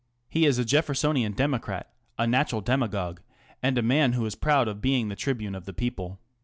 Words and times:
He 0.27 0.45
is 0.47 0.57
a 0.57 0.65
Jeffersonian 0.65 1.33
Democrat, 1.33 1.93
a 2.17 2.25
natural 2.25 2.61
demagogue, 2.61 3.21
and 3.61 3.77
a 3.77 3.83
man 3.83 4.13
who 4.13 4.25
is 4.25 4.33
proud 4.33 4.67
of 4.67 4.81
being 4.81 5.09
the 5.09 5.15
tribune 5.15 5.53
of 5.53 5.65
the 5.65 5.73
people. 5.73 6.19